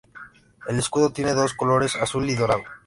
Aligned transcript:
El 0.67 0.79
escudo 0.79 1.11
tiene 1.11 1.35
dos 1.35 1.53
colores: 1.53 1.95
azul 1.95 2.27
y 2.27 2.33
dorado. 2.33 2.63